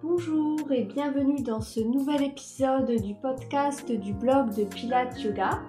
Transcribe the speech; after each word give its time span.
Bonjour 0.00 0.70
et 0.70 0.84
bienvenue 0.84 1.42
dans 1.42 1.60
ce 1.60 1.80
nouvel 1.80 2.22
épisode 2.22 2.88
du 3.02 3.16
podcast 3.16 3.90
du 3.90 4.12
blog 4.12 4.54
de 4.54 4.62
Pilates 4.62 5.20
Yoga. 5.20 5.60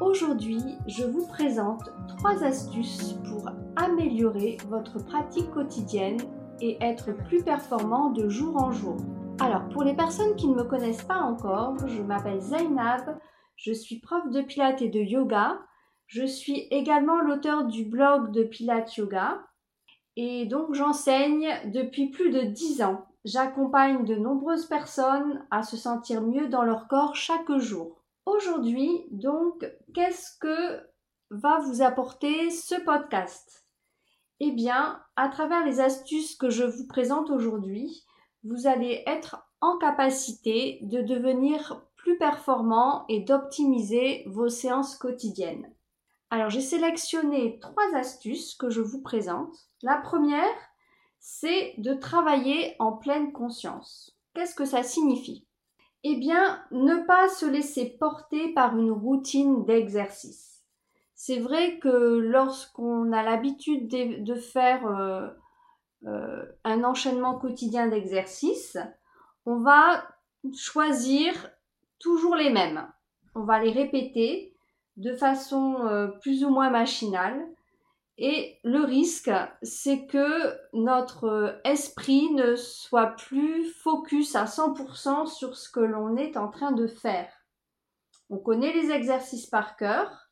Aujourd'hui, 0.00 0.58
je 0.88 1.04
vous 1.04 1.24
présente 1.28 1.92
trois 2.08 2.42
astuces 2.42 3.12
pour 3.24 3.48
améliorer 3.76 4.56
votre 4.66 4.98
pratique 4.98 5.48
quotidienne 5.52 6.18
et 6.60 6.76
être 6.80 7.12
plus 7.12 7.44
performant 7.44 8.10
de 8.10 8.28
jour 8.28 8.60
en 8.60 8.72
jour. 8.72 8.96
Alors, 9.38 9.68
pour 9.68 9.84
les 9.84 9.94
personnes 9.94 10.34
qui 10.34 10.48
ne 10.48 10.56
me 10.56 10.64
connaissent 10.64 11.04
pas 11.04 11.20
encore, 11.20 11.76
je 11.86 12.02
m'appelle 12.02 12.40
Zainab, 12.40 13.16
je 13.54 13.72
suis 13.72 14.00
prof 14.00 14.28
de 14.30 14.42
Pilates 14.42 14.82
et 14.82 14.88
de 14.88 15.00
yoga. 15.00 15.60
Je 16.08 16.24
suis 16.24 16.66
également 16.72 17.20
l'auteur 17.20 17.66
du 17.66 17.84
blog 17.84 18.32
de 18.32 18.42
Pilates 18.42 18.96
Yoga 18.96 19.38
et 20.16 20.46
donc 20.46 20.74
j'enseigne 20.74 21.48
depuis 21.66 22.10
plus 22.10 22.30
de 22.30 22.40
10 22.40 22.82
ans. 22.82 23.06
J'accompagne 23.26 24.04
de 24.04 24.14
nombreuses 24.14 24.66
personnes 24.66 25.44
à 25.50 25.64
se 25.64 25.76
sentir 25.76 26.22
mieux 26.22 26.46
dans 26.46 26.62
leur 26.62 26.86
corps 26.86 27.16
chaque 27.16 27.50
jour. 27.56 28.04
Aujourd'hui, 28.24 29.04
donc, 29.10 29.68
qu'est-ce 29.94 30.38
que 30.38 30.86
va 31.30 31.58
vous 31.58 31.82
apporter 31.82 32.50
ce 32.50 32.76
podcast? 32.76 33.66
Eh 34.38 34.52
bien, 34.52 35.02
à 35.16 35.28
travers 35.28 35.66
les 35.66 35.80
astuces 35.80 36.36
que 36.36 36.50
je 36.50 36.62
vous 36.62 36.86
présente 36.86 37.30
aujourd'hui, 37.30 38.04
vous 38.44 38.68
allez 38.68 39.02
être 39.08 39.44
en 39.60 39.76
capacité 39.76 40.78
de 40.82 41.02
devenir 41.02 41.82
plus 41.96 42.18
performant 42.18 43.06
et 43.08 43.22
d'optimiser 43.22 44.22
vos 44.28 44.48
séances 44.48 44.94
quotidiennes. 44.94 45.68
Alors 46.30 46.50
j'ai 46.50 46.60
sélectionné 46.60 47.58
trois 47.58 47.92
astuces 47.96 48.54
que 48.54 48.70
je 48.70 48.80
vous 48.80 49.02
présente. 49.02 49.52
La 49.82 49.96
première, 49.96 50.65
c'est 51.28 51.74
de 51.78 51.92
travailler 51.92 52.76
en 52.78 52.92
pleine 52.92 53.32
conscience. 53.32 54.16
Qu'est-ce 54.32 54.54
que 54.54 54.64
ça 54.64 54.84
signifie? 54.84 55.44
Eh 56.04 56.14
bien, 56.14 56.62
ne 56.70 57.04
pas 57.04 57.28
se 57.28 57.44
laisser 57.44 57.96
porter 57.98 58.54
par 58.54 58.78
une 58.78 58.92
routine 58.92 59.64
d'exercice. 59.64 60.62
C'est 61.16 61.40
vrai 61.40 61.80
que 61.80 61.88
lorsqu'on 61.88 63.10
a 63.10 63.24
l'habitude 63.24 63.88
de, 63.88 64.34
faire 64.36 64.86
euh, 64.86 65.28
euh, 66.06 66.44
un 66.62 66.84
enchaînement 66.84 67.36
quotidien 67.36 67.88
d'exercices, 67.88 68.78
on 69.46 69.56
va 69.56 70.06
choisir 70.56 71.32
toujours 71.98 72.36
les 72.36 72.50
mêmes. 72.50 72.86
On 73.34 73.42
va 73.42 73.58
les 73.58 73.72
répéter 73.72 74.54
de 74.96 75.12
façon 75.12 75.88
euh, 75.88 76.06
plus 76.06 76.44
ou 76.44 76.50
moins 76.50 76.70
machinale. 76.70 77.48
Et 78.18 78.58
le 78.64 78.80
risque, 78.80 79.30
c'est 79.62 80.06
que 80.06 80.56
notre 80.72 81.60
esprit 81.64 82.30
ne 82.32 82.56
soit 82.56 83.14
plus 83.16 83.64
focus 83.66 84.34
à 84.34 84.44
100% 84.44 85.26
sur 85.26 85.56
ce 85.56 85.70
que 85.70 85.80
l'on 85.80 86.16
est 86.16 86.36
en 86.36 86.48
train 86.48 86.72
de 86.72 86.86
faire. 86.86 87.30
On 88.30 88.38
connaît 88.38 88.72
les 88.72 88.90
exercices 88.90 89.46
par 89.46 89.76
cœur 89.76 90.30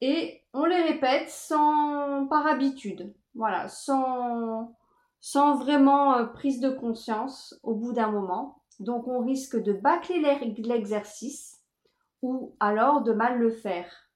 et 0.00 0.42
on 0.54 0.64
les 0.64 0.82
répète 0.82 1.28
sans 1.28 2.26
par 2.28 2.46
habitude. 2.46 3.14
Voilà, 3.34 3.68
sans 3.68 4.74
sans 5.20 5.56
vraiment 5.56 6.14
euh, 6.14 6.24
prise 6.26 6.60
de 6.60 6.70
conscience 6.70 7.58
au 7.62 7.74
bout 7.74 7.92
d'un 7.92 8.10
moment. 8.10 8.62
Donc 8.78 9.08
on 9.08 9.24
risque 9.24 9.60
de 9.60 9.72
bâcler 9.72 10.20
l'exercice 10.58 11.60
ou 12.22 12.54
alors 12.60 13.02
de 13.02 13.12
mal 13.12 13.38
le 13.38 13.50
faire. 13.50 14.08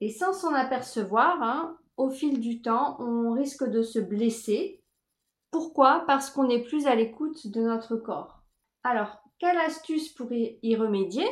Et 0.00 0.10
sans 0.10 0.32
s'en 0.32 0.54
apercevoir, 0.54 1.42
hein, 1.42 1.76
au 2.00 2.08
fil 2.10 2.40
du 2.40 2.62
temps, 2.62 2.96
on 2.98 3.32
risque 3.32 3.68
de 3.68 3.82
se 3.82 3.98
blesser. 3.98 4.82
Pourquoi? 5.50 6.04
Parce 6.06 6.30
qu'on 6.30 6.46
n'est 6.46 6.62
plus 6.62 6.86
à 6.86 6.94
l'écoute 6.94 7.48
de 7.48 7.60
notre 7.60 7.96
corps. 7.96 8.42
Alors, 8.82 9.22
quelle 9.38 9.58
astuce 9.58 10.08
pour 10.08 10.32
y 10.32 10.76
remédier? 10.76 11.28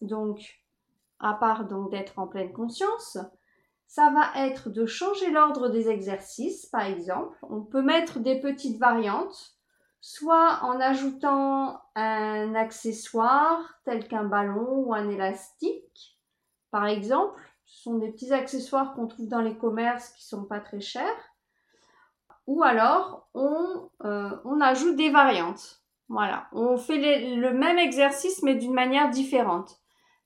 Donc, 0.00 0.62
à 1.18 1.34
part 1.34 1.66
donc 1.66 1.90
d'être 1.90 2.18
en 2.18 2.28
pleine 2.28 2.52
conscience, 2.52 3.18
ça 3.88 4.10
va 4.10 4.46
être 4.46 4.70
de 4.70 4.86
changer 4.86 5.30
l'ordre 5.30 5.68
des 5.68 5.88
exercices, 5.88 6.66
par 6.66 6.82
exemple. 6.82 7.36
On 7.42 7.62
peut 7.62 7.82
mettre 7.82 8.20
des 8.20 8.38
petites 8.40 8.78
variantes 8.78 9.58
soit 10.00 10.60
en 10.62 10.78
ajoutant 10.78 11.80
un 11.96 12.54
accessoire 12.54 13.80
tel 13.84 14.06
qu'un 14.06 14.24
ballon 14.24 14.84
ou 14.86 14.94
un 14.94 15.08
élastique, 15.08 16.20
par 16.70 16.86
exemple. 16.86 17.42
Ce 17.68 17.82
sont 17.82 17.98
des 17.98 18.10
petits 18.10 18.32
accessoires 18.32 18.94
qu'on 18.94 19.06
trouve 19.06 19.28
dans 19.28 19.40
les 19.40 19.56
commerces 19.56 20.10
qui 20.10 20.26
sont 20.26 20.44
pas 20.44 20.58
très 20.58 20.80
chers. 20.80 21.04
Ou 22.48 22.64
alors, 22.64 23.28
on, 23.34 23.90
euh, 24.04 24.60
ajoute 24.60 24.96
des 24.96 25.10
variantes. 25.10 25.80
Voilà, 26.08 26.48
on 26.52 26.78
fait 26.78 27.36
le 27.36 27.52
même 27.52 27.78
exercice 27.78 28.42
mais 28.42 28.54
d'une 28.54 28.72
manière 28.72 29.10
différente. 29.10 29.78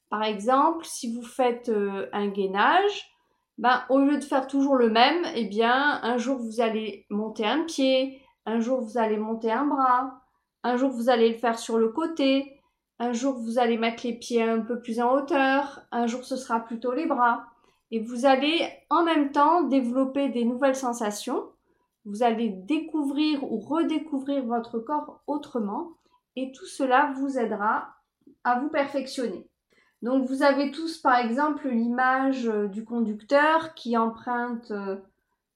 Par 0.09 0.23
exemple, 0.23 0.85
si 0.85 1.13
vous 1.13 1.25
faites 1.25 1.69
euh, 1.69 2.09
un 2.13 2.29
gainage, 2.29 3.11
ben, 3.59 3.83
au 3.89 3.99
lieu 3.99 4.19
de 4.19 4.25
faire 4.25 4.47
toujours 4.47 4.77
le 4.77 4.89
même, 4.89 5.25
eh 5.35 5.45
bien, 5.45 6.01
un 6.03 6.17
jour 6.19 6.39
vous 6.39 6.61
allez 6.61 7.07
monter 7.11 7.45
un 7.45 7.65
pied, 7.65 8.23
un 8.47 8.61
jour, 8.61 8.81
vous 8.81 8.99
allez 8.99 9.17
monter 9.17 9.51
un 9.51 9.67
bras. 9.67 10.21
Un 10.65 10.77
jour, 10.77 10.91
vous 10.91 11.09
allez 11.09 11.29
le 11.29 11.39
faire 11.39 11.59
sur 11.59 11.79
le 11.79 11.89
côté. 11.89 12.61
Un 13.03 13.13
jour, 13.13 13.35
vous 13.37 13.59
allez 13.59 13.79
mettre 13.79 14.07
les 14.07 14.13
pieds 14.13 14.45
un 14.45 14.61
peu 14.61 14.81
plus 14.81 15.01
en 15.01 15.17
hauteur. 15.17 15.83
Un 15.91 16.07
jour, 16.07 16.25
ce 16.25 16.37
sera 16.37 16.61
plutôt 16.61 16.93
les 16.93 17.05
bras. 17.05 17.47
Et 17.91 17.99
vous 17.99 18.27
allez 18.27 18.65
en 18.91 19.03
même 19.03 19.33
temps 19.33 19.65
développer 19.65 20.29
des 20.29 20.45
nouvelles 20.45 20.77
sensations. 20.77 21.51
Vous 22.05 22.23
allez 22.23 22.51
découvrir 22.51 23.43
ou 23.43 23.59
redécouvrir 23.59 24.45
votre 24.45 24.79
corps 24.79 25.21
autrement. 25.27 25.89
Et 26.37 26.53
tout 26.53 26.67
cela 26.67 27.13
vous 27.19 27.41
aidera 27.41 27.89
à 28.45 28.61
vous 28.61 28.69
perfectionner. 28.69 29.49
Donc 30.03 30.29
vous 30.29 30.45
avez 30.45 30.71
tous 30.71 30.99
par 30.99 31.17
exemple 31.17 31.71
l'image 31.71 32.45
du 32.71 32.85
conducteur 32.85 33.75
qui 33.75 33.97
emprunte 33.97 34.71
euh, 34.71 34.99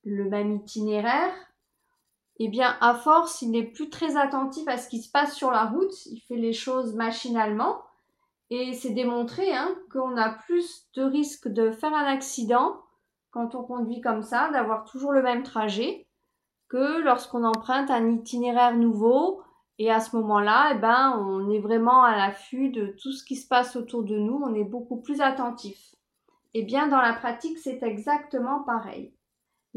le 0.02 0.28
même 0.28 0.56
itinéraire 0.56 1.32
eh 2.38 2.48
bien, 2.48 2.76
à 2.80 2.94
force, 2.94 3.40
il 3.42 3.50
n'est 3.50 3.64
plus 3.64 3.88
très 3.88 4.16
attentif 4.16 4.68
à 4.68 4.76
ce 4.76 4.88
qui 4.88 5.00
se 5.00 5.10
passe 5.10 5.34
sur 5.34 5.50
la 5.50 5.64
route. 5.64 6.06
Il 6.06 6.20
fait 6.20 6.36
les 6.36 6.52
choses 6.52 6.94
machinalement. 6.94 7.80
Et 8.50 8.74
c'est 8.74 8.90
démontré 8.90 9.52
hein, 9.54 9.74
qu'on 9.90 10.16
a 10.16 10.30
plus 10.30 10.86
de 10.94 11.02
risques 11.02 11.48
de 11.48 11.70
faire 11.72 11.94
un 11.94 12.04
accident 12.04 12.76
quand 13.30 13.54
on 13.54 13.64
conduit 13.64 14.00
comme 14.00 14.22
ça, 14.22 14.50
d'avoir 14.50 14.84
toujours 14.84 15.12
le 15.12 15.22
même 15.22 15.42
trajet, 15.42 16.06
que 16.68 17.02
lorsqu'on 17.02 17.44
emprunte 17.44 17.90
un 17.90 18.08
itinéraire 18.10 18.76
nouveau. 18.76 19.42
Et 19.78 19.90
à 19.90 20.00
ce 20.00 20.16
moment-là, 20.16 20.72
eh 20.74 20.78
ben, 20.78 21.18
on 21.20 21.50
est 21.50 21.58
vraiment 21.58 22.02
à 22.02 22.16
l'affût 22.16 22.70
de 22.70 22.94
tout 23.02 23.12
ce 23.12 23.24
qui 23.24 23.36
se 23.36 23.46
passe 23.46 23.76
autour 23.76 24.04
de 24.04 24.16
nous. 24.16 24.40
On 24.42 24.54
est 24.54 24.64
beaucoup 24.64 24.96
plus 24.96 25.20
attentif. 25.20 25.94
Eh 26.54 26.62
bien, 26.62 26.88
dans 26.88 27.00
la 27.00 27.12
pratique, 27.12 27.58
c'est 27.58 27.82
exactement 27.82 28.62
pareil. 28.62 29.12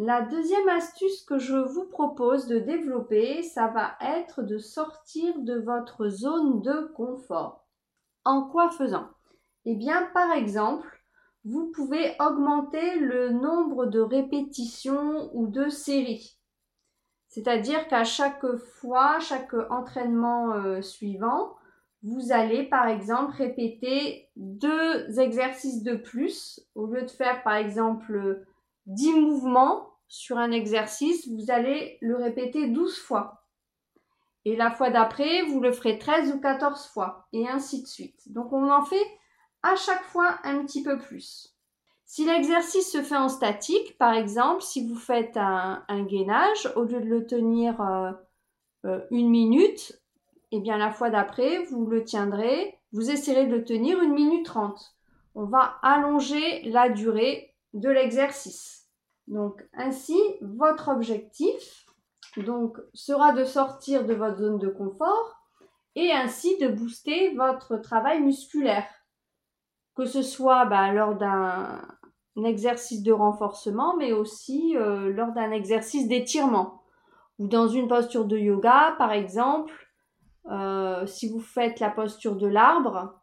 La 0.02 0.22
deuxième 0.22 0.70
astuce 0.70 1.26
que 1.26 1.40
je 1.40 1.58
vous 1.58 1.84
propose 1.84 2.48
de 2.48 2.58
développer, 2.58 3.44
ça 3.44 3.68
va 3.68 3.98
être 4.00 4.44
de 4.44 4.58
sortir 4.58 5.38
de 5.40 5.60
votre 5.60 6.08
zone 6.08 6.62
de 6.62 6.90
confort. 6.96 7.68
En 8.24 8.48
quoi 8.48 8.70
faisant? 8.70 9.10
Eh 9.66 9.76
bien, 9.76 10.10
par 10.14 10.32
exemple, 10.32 10.88
vous 11.44 11.70
pouvez 11.76 12.16
augmenter 12.22 12.98
le 12.98 13.32
nombre 13.32 13.88
de 13.88 14.00
répétitions 14.00 15.30
ou 15.34 15.48
de 15.48 15.68
séries. 15.68 16.40
C'est-à-dire 17.28 17.86
qu'à 17.90 18.06
chaque 18.06 18.56
fois, 18.56 19.20
chaque 19.20 19.54
entraînement 19.70 20.54
euh, 20.54 20.82
suivant, 20.82 21.58
vous 22.04 22.32
allez 22.32 22.64
par 22.64 22.88
exemple 22.88 23.36
répéter 23.36 24.30
deux 24.38 25.20
exercices 25.20 25.84
de 25.84 25.96
plus. 25.96 26.62
Au 26.74 26.88
lieu 26.88 27.02
de 27.02 27.12
faire 27.12 27.44
par 27.44 27.56
exemple 27.56 28.46
10 28.90 29.14
mouvements, 29.14 29.90
sur 30.08 30.40
un 30.40 30.52
exercice, 30.52 31.28
vous 31.28 31.52
allez 31.52 32.00
le 32.02 32.16
répéter 32.16 32.68
12 32.68 32.98
fois. 32.98 33.44
Et 34.44 34.56
la 34.56 34.72
fois 34.72 34.90
d'après, 34.90 35.44
vous 35.44 35.60
le 35.60 35.72
ferez 35.72 36.00
13 36.00 36.34
ou 36.34 36.40
14 36.40 36.88
fois, 36.88 37.28
et 37.32 37.48
ainsi 37.48 37.84
de 37.84 37.88
suite. 37.88 38.32
Donc 38.32 38.52
on 38.52 38.72
en 38.72 38.84
fait 38.84 39.06
à 39.62 39.76
chaque 39.76 40.04
fois 40.06 40.40
un 40.44 40.66
petit 40.66 40.82
peu 40.82 40.98
plus. 40.98 41.56
Si 42.06 42.26
l'exercice 42.26 42.92
se 42.92 43.04
fait 43.04 43.16
en 43.16 43.30
statique, 43.30 43.96
par 44.00 44.14
exemple, 44.14 44.64
si 44.64 44.88
vous 44.88 44.96
faites 44.96 45.38
un, 45.38 45.84
gainage, 46.06 46.72
au 46.76 46.84
lieu 46.84 47.00
de 47.00 47.06
le 47.06 47.28
tenir 47.28 47.80
euh, 47.82 48.12
euh, 48.86 49.02
une 49.12 49.30
minute, 49.30 50.02
eh 50.52 50.60
bien 50.60 50.78
la 50.78 50.92
fois 50.92 51.12
d'après, 51.12 51.64
vous 51.66 51.86
le 51.86 52.04
tiendrez, 52.04 52.80
vous 52.92 53.12
essaierez 53.12 53.46
de 53.46 53.58
le 53.58 53.64
tenir 53.64 54.02
une 54.02 54.14
minute 54.14 54.48
trente. 54.48 54.96
On 55.36 55.46
va 55.46 55.78
allonger 55.84 56.64
la 56.64 56.90
durée 56.90 57.49
de 57.74 57.90
l'exercice. 57.90 58.88
Donc 59.28 59.64
ainsi, 59.74 60.20
votre 60.42 60.90
objectif 60.90 61.86
donc, 62.38 62.78
sera 62.94 63.34
de 63.34 63.44
sortir 63.44 64.06
de 64.06 64.14
votre 64.14 64.38
zone 64.38 64.60
de 64.60 64.70
confort 64.70 65.42
et 65.96 66.12
ainsi 66.12 66.58
de 66.58 66.68
booster 66.68 67.36
votre 67.36 67.78
travail 67.78 68.22
musculaire. 68.22 68.88
Que 69.96 70.06
ce 70.06 70.22
soit 70.22 70.66
bah, 70.66 70.92
lors 70.94 71.16
d'un 71.16 71.82
exercice 72.46 73.04
de 73.04 73.12
renforcement, 73.12 73.96
mais 73.98 74.14
aussi 74.14 74.78
euh, 74.78 75.12
lors 75.12 75.34
d'un 75.34 75.52
exercice 75.52 76.08
d'étirement. 76.08 76.84
Ou 77.40 77.48
dans 77.48 77.68
une 77.68 77.88
posture 77.88 78.26
de 78.26 78.38
yoga, 78.38 78.96
par 78.98 79.12
exemple, 79.12 79.74
euh, 80.52 81.06
si 81.06 81.30
vous 81.30 81.40
faites 81.40 81.80
la 81.80 81.90
posture 81.90 82.36
de 82.36 82.48
l'arbre, 82.48 83.20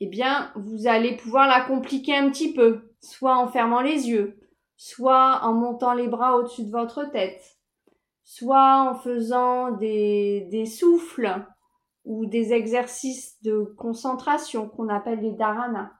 eh 0.00 0.06
bien, 0.06 0.52
vous 0.54 0.86
allez 0.86 1.16
pouvoir 1.16 1.48
la 1.48 1.62
compliquer 1.62 2.16
un 2.16 2.30
petit 2.30 2.52
peu, 2.52 2.92
soit 3.00 3.36
en 3.36 3.48
fermant 3.48 3.80
les 3.80 4.08
yeux, 4.08 4.38
soit 4.76 5.40
en 5.42 5.52
montant 5.54 5.94
les 5.94 6.08
bras 6.08 6.36
au-dessus 6.36 6.64
de 6.64 6.70
votre 6.70 7.04
tête, 7.10 7.58
soit 8.24 8.90
en 8.90 8.94
faisant 8.94 9.72
des, 9.72 10.46
des 10.50 10.66
souffles 10.66 11.44
ou 12.04 12.26
des 12.26 12.52
exercices 12.52 13.42
de 13.42 13.74
concentration 13.76 14.68
qu'on 14.68 14.88
appelle 14.88 15.20
les 15.20 15.32
dharana. 15.32 15.92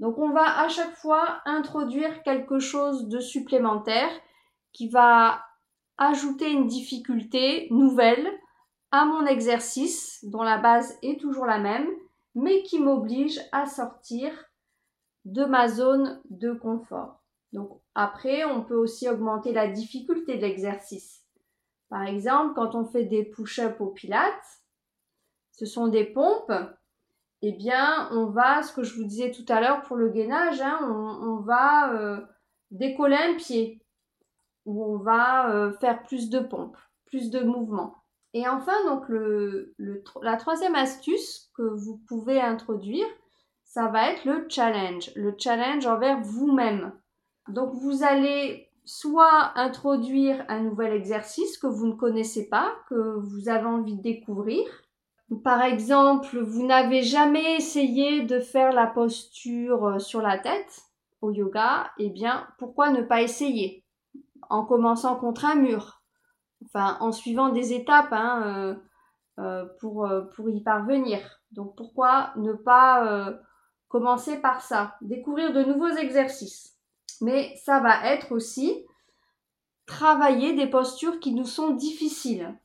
Donc 0.00 0.18
on 0.18 0.30
va 0.30 0.60
à 0.60 0.68
chaque 0.68 0.96
fois 0.96 1.40
introduire 1.44 2.22
quelque 2.22 2.58
chose 2.58 3.08
de 3.08 3.20
supplémentaire 3.20 4.10
qui 4.72 4.88
va 4.88 5.44
ajouter 5.98 6.50
une 6.50 6.66
difficulté 6.66 7.68
nouvelle 7.70 8.26
à 8.90 9.04
mon 9.04 9.26
exercice 9.26 10.18
dont 10.24 10.42
la 10.42 10.58
base 10.58 10.98
est 11.02 11.20
toujours 11.20 11.46
la 11.46 11.58
même 11.58 11.86
mais 12.34 12.62
qui 12.62 12.78
m'oblige 12.78 13.40
à 13.52 13.66
sortir 13.66 14.32
de 15.24 15.44
ma 15.44 15.68
zone 15.68 16.20
de 16.30 16.52
confort. 16.52 17.22
Donc 17.52 17.80
après, 17.94 18.44
on 18.44 18.62
peut 18.62 18.76
aussi 18.76 19.08
augmenter 19.08 19.52
la 19.52 19.68
difficulté 19.68 20.36
de 20.36 20.42
l'exercice. 20.42 21.22
Par 21.88 22.06
exemple, 22.06 22.54
quand 22.54 22.74
on 22.74 22.84
fait 22.84 23.04
des 23.04 23.24
push-ups 23.24 23.80
au 23.80 23.88
pilates, 23.88 24.62
ce 25.52 25.66
sont 25.66 25.88
des 25.88 26.04
pompes, 26.04 26.52
eh 27.42 27.52
bien, 27.52 28.08
on 28.12 28.26
va, 28.26 28.62
ce 28.62 28.72
que 28.72 28.82
je 28.82 28.94
vous 28.96 29.04
disais 29.04 29.30
tout 29.30 29.44
à 29.48 29.60
l'heure 29.60 29.82
pour 29.82 29.96
le 29.96 30.08
gainage, 30.08 30.60
hein, 30.60 30.78
on, 30.82 31.36
va 31.40 31.92
euh, 31.92 32.20
décoller 32.70 33.16
un 33.16 33.34
pied 33.34 33.84
ou 34.64 34.82
on 34.82 34.96
va 34.96 35.50
euh, 35.50 35.72
faire 35.72 36.02
plus 36.04 36.30
de 36.30 36.38
pompes, 36.38 36.78
plus 37.04 37.30
de 37.30 37.40
mouvements. 37.40 38.01
Et 38.34 38.48
enfin, 38.48 38.84
donc 38.86 39.08
le, 39.08 39.74
la 40.22 40.36
troisième 40.36 40.74
astuce 40.74 41.50
que 41.56 41.62
vous 41.62 42.00
pouvez 42.08 42.40
introduire, 42.40 43.06
ça 43.64 43.88
va 43.88 44.10
être 44.10 44.24
le 44.24 44.46
challenge, 44.48 45.10
le 45.16 45.34
challenge 45.38 45.86
envers 45.86 46.20
vous-même. 46.20 46.92
Donc 47.48 47.74
vous 47.74 48.02
allez 48.02 48.68
soit 48.84 49.52
introduire 49.56 50.44
un 50.48 50.60
nouvel 50.60 50.92
exercice 50.92 51.58
que 51.58 51.66
vous 51.66 51.86
ne 51.86 51.94
connaissez 51.94 52.48
pas, 52.48 52.74
que 52.88 53.16
vous 53.18 53.48
avez 53.48 53.66
envie 53.66 53.96
de 53.96 54.02
découvrir. 54.02 54.64
Par 55.44 55.62
exemple, 55.62 56.38
vous 56.38 56.66
n'avez 56.66 57.02
jamais 57.02 57.56
essayé 57.56 58.22
de 58.22 58.40
faire 58.40 58.72
la 58.72 58.86
posture 58.86 59.86
euh, 59.86 59.98
sur 59.98 60.20
la 60.20 60.38
tête 60.38 60.82
au 61.22 61.30
yoga, 61.30 61.90
eh 61.98 62.10
bien, 62.10 62.46
pourquoi 62.58 62.90
ne 62.90 63.00
pas 63.00 63.22
essayer? 63.22 63.84
En 64.50 64.64
commençant 64.64 65.16
contre 65.16 65.44
un 65.44 65.54
mur 65.54 66.01
Enfin, 66.66 66.96
en 67.00 67.12
suivant 67.12 67.48
des 67.48 67.72
étapes 67.72 68.12
hein, 68.12 68.42
euh, 68.46 68.74
euh, 69.38 69.64
pour, 69.80 70.08
pour 70.34 70.48
y 70.48 70.62
parvenir. 70.62 71.18
Donc 71.50 71.76
pourquoi 71.76 72.32
ne 72.36 72.52
pas 72.52 73.34
commencer 73.88 74.40
par 74.40 74.60
ça? 74.60 74.96
Découvrir 75.00 75.52
de 75.52 75.64
nouveaux 75.64 75.94
exercices. 75.96 76.76
Mais 77.20 77.54
ça 77.56 77.80
va 77.80 78.12
être 78.12 78.32
aussi 78.32 78.84
travailler 79.86 80.54
des 80.54 80.66
postures 80.66 81.20
qui 81.20 81.34
nous 81.34 81.44
sont 81.44 81.70
difficiles. 81.70 82.56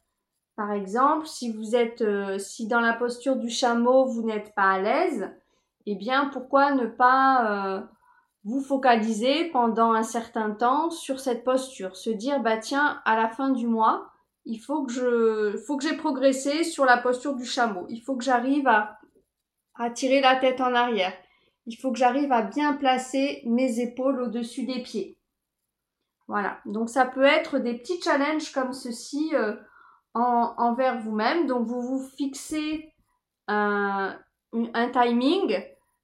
Par 0.58 0.72
exemple, 0.72 1.28
si 1.28 1.52
vous 1.52 1.76
êtes, 1.76 2.02
euh, 2.02 2.40
si 2.40 2.68
dans 2.68 2.80
la 2.80 2.94
posture 2.94 3.36
du 3.36 3.50
chameau 3.50 4.06
vous 4.06 4.24
n'êtes 4.24 4.56
pas 4.56 4.72
à 4.72 4.80
l'aise, 4.80 5.30
eh 5.86 5.96
bien 5.96 6.30
pourquoi 6.34 6.74
ne 6.74 6.88
pas 6.88 7.78
euh, 7.78 7.82
vous 8.48 8.62
focaliser 8.62 9.46
pendant 9.52 9.92
un 9.92 10.04
certain 10.04 10.52
temps 10.52 10.90
sur 10.90 11.20
cette 11.20 11.44
posture, 11.44 11.96
se 11.96 12.10
dire 12.10 12.42
bah 12.42 12.58
tiens 12.58 13.02
à 13.06 13.16
la 13.16 13.30
fin 13.30 13.50
du 13.50 13.68
mois 13.68 14.10
il 14.46 14.60
faut 14.60 14.86
que 14.86 14.94
je, 14.94 15.58
faut 15.68 15.76
que 15.76 15.84
j'ai 15.84 15.98
progressé 15.98 16.64
sur 16.64 16.86
la 16.86 16.98
posture 16.98 17.36
du 17.36 17.46
chameau, 17.46 17.86
il 17.90 18.02
faut 18.02 18.16
que 18.16 18.24
j'arrive 18.24 18.66
à, 18.68 18.98
à 19.76 19.90
tirer 19.90 20.22
la 20.22 20.38
tête 20.38 20.62
en 20.62 20.74
arrière, 20.74 21.14
il 21.66 21.76
faut 21.76 21.92
que 21.92 22.00
j'arrive 22.00 22.32
à 22.32 22.42
bien 22.42 22.74
placer 22.74 23.42
mes 23.46 23.82
épaules 23.82 24.22
au-dessus 24.22 24.64
des 24.64 24.82
pieds. 24.82 25.18
Voilà, 26.30 26.60
donc 26.66 26.90
ça 26.90 27.06
peut 27.06 27.24
être 27.24 27.60
des 27.60 27.74
petits 27.74 28.02
challenges 28.02 28.52
comme 28.52 28.74
ceci 28.74 29.32
euh, 29.34 29.56
envers 30.14 31.00
vous-même. 31.00 31.48
Donc 31.48 31.66
vous 31.68 31.82
vous 31.82 32.08
fixez 32.18 32.94
un, 33.48 34.18
timing, 34.94 35.62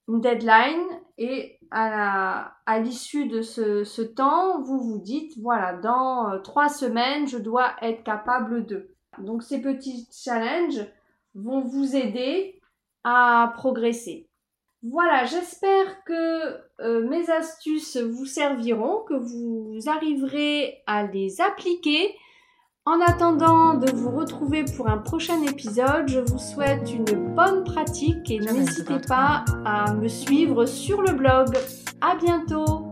une 0.07 0.22
deadline 0.22 0.88
et 1.18 1.53
à, 1.71 2.56
l'issue 2.80 3.27
de 3.27 3.42
ce, 3.42 4.01
temps, 4.01 4.62
vous 4.62 4.80
vous 4.80 5.00
dites, 5.00 5.38
voilà, 5.39 5.74
dans 5.74 6.31
euh, 6.31 6.39
trois 6.39 6.69
semaines, 6.69 7.27
je 7.27 7.38
dois 7.38 7.74
être 7.81 8.04
capable 8.04 8.65
de. 8.65 8.89
Donc 9.19 9.44
ces 9.44 9.62
petits 9.62 10.07
challenges 10.12 10.86
vont 11.36 11.62
vous 11.62 11.95
aider 11.95 12.60
à 13.04 13.54
progresser. 13.56 14.27
Voilà, 14.81 15.25
j'espère 15.25 16.04
que 16.04 16.57
euh, 16.81 17.07
mes 17.07 17.30
astuces 17.30 17.98
vous 17.98 18.25
serviront, 18.25 19.04
que 19.07 19.13
vous 19.13 19.77
arriverez 19.88 20.83
à 20.88 21.07
les 21.07 21.39
appliquer. 21.39 22.16
En 22.85 23.00
attendant 23.00 23.75
de 23.75 23.89
vous 23.94 24.12
retrouver 24.12 24.65
pour 24.65 24.89
un 24.89 24.97
prochain 24.97 25.41
épisode, 25.44 26.09
je 26.09 26.19
vous 26.19 26.38
souhaite 26.38 26.94
une 26.94 27.33
bonne 27.33 27.63
pratique 27.63 28.30
et 28.30 28.39
n'hésitez 28.39 29.00
pas 29.07 29.45
à 29.63 29.94
me 29.94 30.09
suivre 30.09 30.65
sur 30.65 31.01
le 31.01 31.13
blog. 31.13 31.56
À 32.01 32.18
bientôt! 32.18 32.82